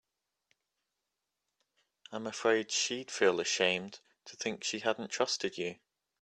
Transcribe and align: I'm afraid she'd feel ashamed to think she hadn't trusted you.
I'm 2.11 2.25
afraid 2.25 2.71
she'd 2.71 3.11
feel 3.11 3.39
ashamed 3.39 3.99
to 4.25 4.35
think 4.35 4.63
she 4.63 4.79
hadn't 4.79 5.09
trusted 5.11 5.59
you. 5.59 5.75